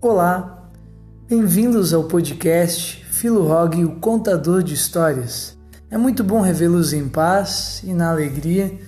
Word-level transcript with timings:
Olá, 0.00 0.70
bem-vindos 1.28 1.92
ao 1.92 2.04
podcast 2.04 3.04
Filo 3.10 3.46
Rog, 3.46 3.84
o 3.84 3.96
contador 3.96 4.62
de 4.62 4.72
histórias. 4.72 5.58
É 5.90 5.98
muito 5.98 6.22
bom 6.22 6.40
revê-los 6.40 6.92
em 6.92 7.08
paz 7.08 7.82
e 7.82 7.92
na 7.92 8.10
alegria 8.10 8.78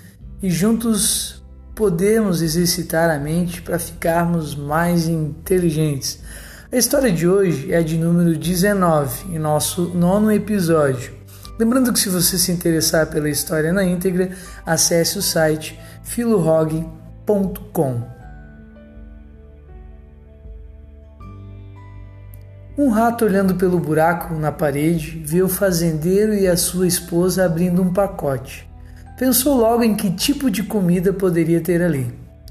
e 0.43 0.49
juntos 0.49 1.43
podemos 1.75 2.43
exercitar 2.43 3.11
a 3.11 3.19
mente 3.19 3.61
para 3.61 3.79
ficarmos 3.79 4.55
mais 4.55 5.09
inteligentes. 5.09 6.21
A 6.71 6.77
história 6.77 7.11
de 7.11 7.27
hoje 7.27 7.73
é 7.73 7.79
a 7.79 7.83
de 7.83 7.99
número 7.99 8.39
19, 8.39 9.35
em 9.35 9.39
nosso 9.39 9.89
nono 9.89 10.31
episódio. 10.31 11.13
Lembrando 11.59 11.93
que 11.93 11.99
se 11.99 12.09
você 12.09 12.39
se 12.39 12.53
interessar 12.53 13.09
pela 13.09 13.29
história 13.29 13.73
na 13.73 13.85
íntegra, 13.85 14.31
acesse 14.65 15.19
o 15.19 15.23
site 15.23 15.79
filorog.com. 16.05 17.00
Um 22.79 22.89
rato 22.89 23.27
olhando 23.27 23.57
pelo 23.57 23.79
buraco 23.79 24.33
na 24.35 24.51
parede 24.51 25.23
viu 25.25 25.45
o 25.45 25.49
fazendeiro 25.51 26.33
e 26.33 26.49
a 26.49 26.57
sua 26.57 26.87
esposa 26.87 27.45
abrindo 27.45 27.83
um 27.83 27.93
pacote. 27.93 28.67
Pensou 29.19 29.59
logo 29.59 29.83
em 29.83 29.95
que 29.95 30.11
tipo 30.11 30.51
de 30.51 30.63
comida 30.63 31.13
poderia 31.13 31.61
ter 31.61 31.83
ali. 31.83 32.11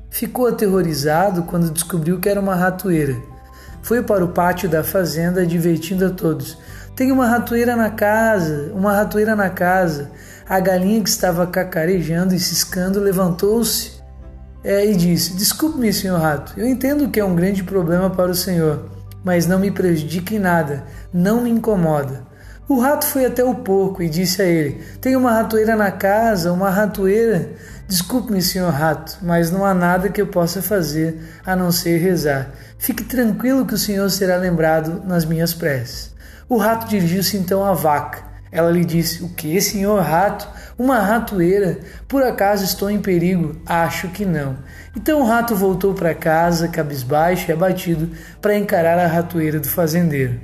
Ficou 0.09 0.45
aterrorizado 0.45 1.43
quando 1.43 1.71
descobriu 1.71 2.19
que 2.19 2.29
era 2.29 2.39
uma 2.39 2.53
ratoeira. 2.53 3.15
Foi 3.81 4.03
para 4.03 4.23
o 4.23 4.27
pátio 4.27 4.69
da 4.69 4.83
fazenda 4.83 5.41
advertindo 5.41 6.05
a 6.05 6.09
todos: 6.11 6.57
Tem 6.95 7.11
uma 7.11 7.25
ratoeira 7.25 7.75
na 7.75 7.89
casa, 7.89 8.71
uma 8.75 8.93
ratoeira 8.93 9.35
na 9.35 9.49
casa. 9.49 10.11
A 10.47 10.59
galinha 10.59 11.01
que 11.01 11.09
estava 11.09 11.47
cacarejando 11.47 12.35
e 12.35 12.39
ciscando 12.39 12.99
levantou-se 12.99 13.98
é, 14.63 14.85
e 14.85 14.95
disse: 14.95 15.35
Desculpe-me, 15.35 15.91
senhor 15.91 16.19
rato, 16.19 16.53
eu 16.57 16.67
entendo 16.67 17.09
que 17.09 17.19
é 17.19 17.25
um 17.25 17.35
grande 17.35 17.63
problema 17.63 18.09
para 18.09 18.31
o 18.31 18.35
senhor 18.35 18.99
mas 19.23 19.45
não 19.45 19.59
me 19.59 19.71
prejudica 19.71 20.33
em 20.33 20.39
nada, 20.39 20.83
não 21.13 21.41
me 21.43 21.49
incomoda. 21.49 22.27
O 22.67 22.79
rato 22.79 23.05
foi 23.05 23.25
até 23.25 23.43
o 23.43 23.55
porco 23.55 24.03
e 24.03 24.09
disse 24.09 24.41
a 24.41 24.45
ele: 24.45 24.83
Tem 25.01 25.15
uma 25.15 25.31
ratoeira 25.31 25.75
na 25.75 25.91
casa, 25.91 26.53
uma 26.53 26.69
ratoeira. 26.69 27.51
Desculpe-me, 27.87 28.41
senhor 28.41 28.71
rato, 28.71 29.17
mas 29.23 29.49
não 29.49 29.65
há 29.65 29.73
nada 29.73 30.09
que 30.09 30.21
eu 30.21 30.27
possa 30.27 30.61
fazer 30.61 31.19
a 31.43 31.55
não 31.55 31.71
ser 31.71 31.97
rezar. 31.97 32.51
Fique 32.77 33.03
tranquilo 33.03 33.65
que 33.65 33.73
o 33.73 33.77
senhor 33.79 34.07
será 34.11 34.37
lembrado 34.37 35.03
nas 35.07 35.25
minhas 35.25 35.53
preces. 35.53 36.13
O 36.47 36.57
rato 36.57 36.87
dirigiu-se 36.87 37.35
então 37.37 37.65
à 37.65 37.73
vaca. 37.73 38.23
Ela 38.51 38.69
lhe 38.69 38.85
disse: 38.85 39.23
O 39.23 39.29
que, 39.29 39.59
senhor 39.59 39.99
rato? 40.01 40.47
Uma 40.79 40.99
ratoeira? 40.99 41.77
Por 42.07 42.23
acaso 42.23 42.63
estou 42.63 42.89
em 42.89 43.01
perigo? 43.01 43.57
Acho 43.65 44.07
que 44.07 44.23
não. 44.23 44.55
Então 44.95 45.19
o 45.19 45.25
rato 45.25 45.53
voltou 45.53 45.93
para 45.93 46.15
casa, 46.15 46.69
cabisbaixo 46.69 47.51
e 47.51 47.53
abatido, 47.53 48.09
para 48.41 48.57
encarar 48.57 48.97
a 48.97 49.05
ratoeira 49.05 49.59
do 49.59 49.67
fazendeiro. 49.67 50.39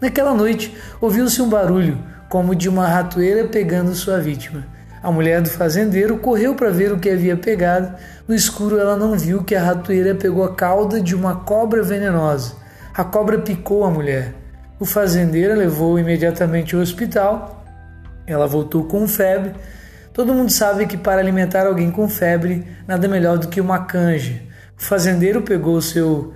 Naquela 0.00 0.32
noite, 0.32 0.72
ouviu-se 1.00 1.42
um 1.42 1.48
barulho, 1.48 1.98
como 2.28 2.54
de 2.54 2.68
uma 2.68 2.86
ratoeira 2.86 3.48
pegando 3.48 3.92
sua 3.92 4.20
vítima. 4.20 4.64
A 5.02 5.10
mulher 5.10 5.42
do 5.42 5.50
fazendeiro 5.50 6.18
correu 6.18 6.54
para 6.54 6.70
ver 6.70 6.92
o 6.92 7.00
que 7.00 7.10
havia 7.10 7.36
pegado. 7.36 7.92
No 8.28 8.34
escuro, 8.34 8.78
ela 8.78 8.96
não 8.96 9.18
viu 9.18 9.42
que 9.42 9.56
a 9.56 9.62
ratoeira 9.64 10.14
pegou 10.14 10.44
a 10.44 10.54
cauda 10.54 11.00
de 11.00 11.16
uma 11.16 11.40
cobra 11.40 11.82
venenosa. 11.82 12.54
A 12.94 13.02
cobra 13.02 13.40
picou 13.40 13.84
a 13.84 13.90
mulher. 13.90 14.34
O 14.78 14.84
fazendeiro 14.84 15.56
levou 15.56 15.98
imediatamente 15.98 16.76
ao 16.76 16.80
hospital. 16.80 17.64
Ela 18.24 18.46
voltou 18.46 18.84
com 18.84 19.08
febre. 19.08 19.52
Todo 20.12 20.34
mundo 20.34 20.50
sabe 20.50 20.86
que 20.86 20.96
para 20.96 21.20
alimentar 21.20 21.66
alguém 21.66 21.90
com 21.90 22.08
febre, 22.08 22.66
nada 22.86 23.06
melhor 23.06 23.38
do 23.38 23.48
que 23.48 23.60
uma 23.60 23.84
canja. 23.84 24.42
O 24.78 24.82
fazendeiro 24.82 25.42
pegou 25.42 25.76
o 25.76 25.82
seu 25.82 26.34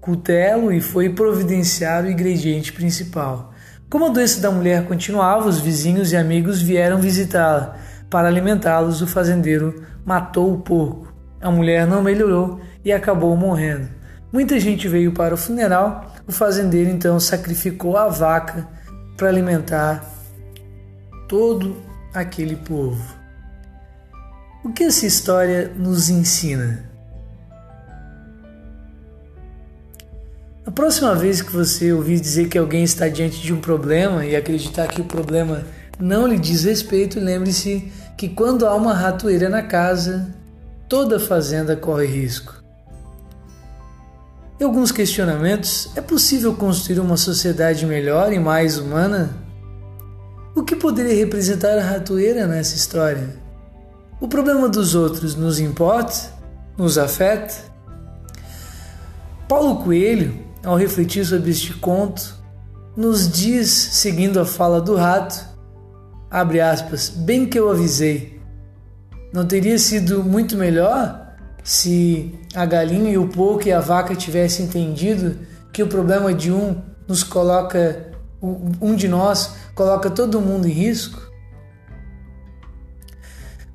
cutelo 0.00 0.72
e 0.72 0.80
foi 0.80 1.10
providenciar 1.10 2.04
o 2.04 2.10
ingrediente 2.10 2.72
principal. 2.72 3.52
Como 3.90 4.06
a 4.06 4.10
doença 4.10 4.40
da 4.40 4.50
mulher 4.50 4.84
continuava, 4.86 5.48
os 5.48 5.60
vizinhos 5.60 6.12
e 6.12 6.16
amigos 6.16 6.62
vieram 6.62 6.98
visitá-la. 6.98 7.76
Para 8.08 8.28
alimentá-los, 8.28 9.02
o 9.02 9.06
fazendeiro 9.06 9.84
matou 10.04 10.52
o 10.52 10.60
porco. 10.60 11.12
A 11.40 11.50
mulher 11.50 11.86
não 11.86 12.02
melhorou 12.02 12.60
e 12.84 12.92
acabou 12.92 13.36
morrendo. 13.36 13.88
Muita 14.32 14.60
gente 14.60 14.86
veio 14.86 15.12
para 15.12 15.34
o 15.34 15.38
funeral. 15.38 16.14
O 16.26 16.32
fazendeiro 16.32 16.90
então 16.90 17.18
sacrificou 17.18 17.96
a 17.96 18.08
vaca 18.08 18.68
para 19.16 19.28
alimentar 19.28 20.04
todo 21.26 21.87
aquele 22.12 22.56
povo. 22.56 23.02
O 24.64 24.72
que 24.72 24.84
essa 24.84 25.06
história 25.06 25.72
nos 25.76 26.08
ensina? 26.10 26.84
A 30.66 30.70
próxima 30.70 31.14
vez 31.14 31.40
que 31.40 31.50
você 31.50 31.92
ouvir 31.92 32.20
dizer 32.20 32.48
que 32.48 32.58
alguém 32.58 32.84
está 32.84 33.08
diante 33.08 33.40
de 33.40 33.54
um 33.54 33.60
problema 33.60 34.26
e 34.26 34.36
acreditar 34.36 34.86
que 34.88 35.00
o 35.00 35.04
problema 35.04 35.64
não 35.98 36.26
lhe 36.26 36.38
diz 36.38 36.64
respeito, 36.64 37.18
lembre-se 37.18 37.90
que 38.16 38.28
quando 38.28 38.66
há 38.66 38.74
uma 38.74 38.92
ratoeira 38.92 39.48
na 39.48 39.62
casa, 39.62 40.28
toda 40.88 41.18
fazenda 41.18 41.74
corre 41.74 42.06
risco. 42.06 42.62
E 44.60 44.64
alguns 44.64 44.92
questionamentos: 44.92 45.90
é 45.96 46.00
possível 46.00 46.54
construir 46.54 47.00
uma 47.00 47.16
sociedade 47.16 47.86
melhor 47.86 48.32
e 48.32 48.38
mais 48.38 48.76
humana? 48.78 49.47
O 50.58 50.64
que 50.64 50.74
poderia 50.74 51.14
representar 51.14 51.78
a 51.78 51.82
ratoeira 51.82 52.44
nessa 52.48 52.74
história? 52.74 53.36
O 54.20 54.26
problema 54.26 54.68
dos 54.68 54.92
outros 54.92 55.36
nos 55.36 55.60
importa? 55.60 56.32
Nos 56.76 56.98
afeta? 56.98 57.54
Paulo 59.48 59.84
Coelho, 59.84 60.36
ao 60.64 60.76
refletir 60.76 61.24
sobre 61.24 61.52
este 61.52 61.74
conto, 61.74 62.34
nos 62.96 63.30
diz, 63.30 63.70
seguindo 63.70 64.40
a 64.40 64.44
fala 64.44 64.80
do 64.80 64.96
rato, 64.96 65.46
abre 66.28 66.60
aspas, 66.60 67.08
bem 67.08 67.46
que 67.46 67.56
eu 67.56 67.70
avisei. 67.70 68.40
Não 69.32 69.46
teria 69.46 69.78
sido 69.78 70.24
muito 70.24 70.56
melhor 70.56 71.36
se 71.62 72.36
a 72.52 72.66
galinha 72.66 73.12
e 73.12 73.16
o 73.16 73.28
porco 73.28 73.68
e 73.68 73.72
a 73.72 73.78
vaca 73.78 74.12
tivessem 74.16 74.66
entendido 74.66 75.38
que 75.72 75.84
o 75.84 75.86
problema 75.86 76.34
de 76.34 76.50
um 76.50 76.82
nos 77.06 77.22
coloca, 77.22 78.10
um 78.42 78.94
de 78.94 79.08
nós 79.08 79.54
coloca 79.74 80.10
todo 80.10 80.40
mundo 80.40 80.68
em 80.68 80.72
risco? 80.72 81.28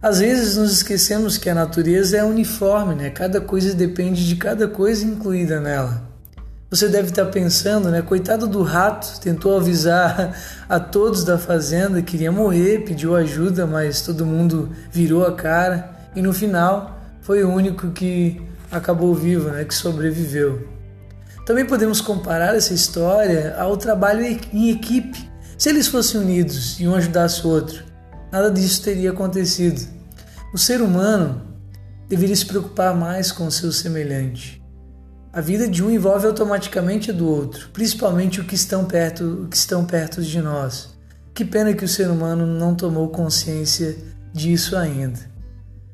Às 0.02 0.20
vezes 0.20 0.58
nos 0.58 0.74
esquecemos 0.74 1.38
que 1.38 1.50
a 1.50 1.56
natureza 1.56 2.18
é 2.18 2.24
uniforme, 2.24 2.94
né? 2.96 3.10
Cada 3.10 3.40
coisa 3.40 3.74
depende 3.74 4.28
de 4.28 4.36
cada 4.36 4.68
coisa 4.68 5.06
incluída 5.06 5.62
nela. 5.62 6.04
Você 6.70 6.90
deve 6.90 7.10
estar 7.10 7.26
pensando, 7.28 7.90
né? 7.90 8.02
Coitado 8.02 8.48
do 8.48 8.64
rato, 8.64 9.20
tentou 9.22 9.56
avisar 9.56 10.36
a 10.68 10.80
todos 10.80 11.24
da 11.24 11.38
fazenda, 11.38 12.02
queria 12.02 12.32
morrer, 12.32 12.80
pediu 12.80 13.16
ajuda, 13.16 13.66
mas 13.66 14.02
todo 14.02 14.26
mundo 14.26 14.72
virou 14.92 15.26
a 15.26 15.34
cara 15.34 15.94
e 16.16 16.22
no 16.22 16.34
final 16.34 17.00
foi 17.22 17.44
o 17.44 17.50
único 17.50 17.92
que 17.92 18.42
acabou 18.72 19.14
vivo, 19.16 19.50
né, 19.50 19.64
que 19.64 19.74
sobreviveu. 19.74 20.68
Também 21.46 21.66
podemos 21.66 22.00
comparar 22.00 22.56
essa 22.56 22.74
história 22.74 23.56
ao 23.58 23.76
trabalho 23.76 24.24
em 24.54 24.70
equipe. 24.70 25.30
Se 25.58 25.70
eles 25.70 25.88
fossem 25.88 26.22
unidos 26.22 26.80
e 26.80 26.88
um 26.88 26.96
ajudasse 26.96 27.46
o 27.46 27.50
outro, 27.50 27.84
nada 28.32 28.50
disso 28.50 28.82
teria 28.82 29.12
acontecido. 29.12 29.86
O 30.54 30.58
ser 30.58 30.82
humano 30.82 31.42
deveria 32.08 32.36
se 32.36 32.46
preocupar 32.46 32.96
mais 32.96 33.32
com 33.32 33.48
o 33.48 33.52
seu 33.52 33.72
semelhante. 33.72 34.64
A 35.34 35.42
vida 35.42 35.68
de 35.68 35.84
um 35.84 35.90
envolve 35.90 36.28
automaticamente 36.28 37.10
a 37.10 37.14
do 37.14 37.28
outro, 37.28 37.70
principalmente 37.74 38.40
o 38.40 38.46
que 38.46 38.56
estão 38.56 38.86
perto, 38.86 39.44
o 39.44 39.48
que 39.48 39.58
estão 39.58 39.84
perto 39.84 40.22
de 40.22 40.42
nós. 40.42 40.96
Que 41.34 41.44
pena 41.44 41.74
que 41.74 41.84
o 41.84 41.88
ser 41.88 42.10
humano 42.10 42.46
não 42.46 42.76
tomou 42.76 43.10
consciência 43.10 43.98
disso 44.32 44.78
ainda. 44.78 45.20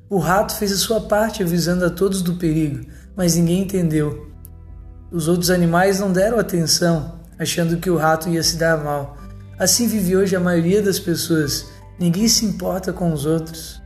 O 0.10 0.18
rato 0.18 0.56
fez 0.56 0.72
a 0.74 0.78
sua 0.78 1.02
parte 1.02 1.42
avisando 1.42 1.86
a 1.86 1.90
todos 1.90 2.22
do 2.22 2.36
perigo, 2.36 2.86
mas 3.16 3.36
ninguém 3.36 3.63
entendeu. 3.63 4.29
Os 5.11 5.27
outros 5.27 5.50
animais 5.50 6.00
não 6.00 6.11
deram 6.11 6.38
atenção, 6.38 7.19
achando 7.38 7.77
que 7.77 7.89
o 7.89 7.97
rato 7.97 8.29
ia 8.29 8.44
se 8.44 8.57
dar 8.57 8.77
mal. 8.77 9.17
Assim 9.57 9.88
vive 9.88 10.15
hoje 10.15 10.35
a 10.35 10.39
maioria 10.39 10.81
das 10.81 11.00
pessoas. 11.00 11.65
Ninguém 12.00 12.27
se 12.27 12.45
importa 12.45 12.94
com 12.94 13.11
os 13.11 13.25
outros. 13.25 13.81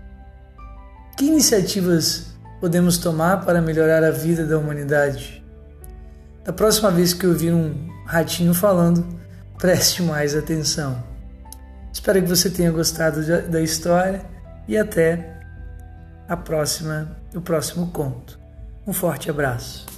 Que 1.18 1.26
iniciativas 1.26 2.34
podemos 2.60 2.98
tomar 2.98 3.46
para 3.46 3.62
melhorar 3.62 4.04
a 4.04 4.12
vida 4.12 4.46
da 4.46 4.58
humanidade? 4.58 5.44
Da 6.44 6.52
próxima 6.52 6.92
vez 6.92 7.14
que 7.14 7.26
ouvir 7.26 7.54
um 7.54 7.74
ratinho 8.06 8.54
falando, 8.54 9.08
preste 9.58 10.04
mais 10.04 10.36
atenção. 10.36 11.02
Espero 11.94 12.22
que 12.22 12.28
você 12.28 12.50
tenha 12.50 12.72
gostado 12.72 13.22
da 13.50 13.62
história 13.62 14.26
e 14.68 14.78
até 14.78 15.40
a 16.28 16.36
próxima, 16.36 17.16
o 17.34 17.40
próximo 17.40 17.88
conto. 17.88 18.38
Um 18.86 18.92
forte 18.92 19.30
abraço. 19.30 19.93